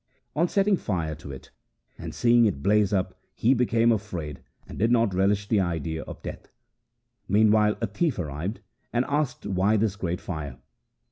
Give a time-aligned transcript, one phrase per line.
[0.35, 1.51] On setting fire to it
[1.95, 6.23] and seeing it blaze up he became afraid, and did not relish the idea of
[6.23, 6.51] death.
[7.27, 8.61] Mean while a thief arrived
[8.91, 10.57] and asked why this great fire